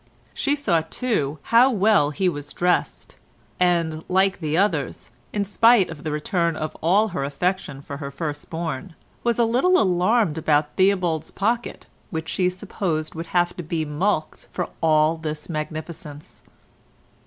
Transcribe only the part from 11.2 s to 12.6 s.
pocket, which she